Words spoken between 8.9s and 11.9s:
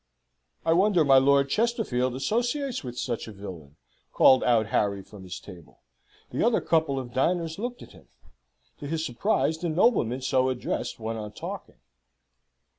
surprise the nobleman so addressed went on talking.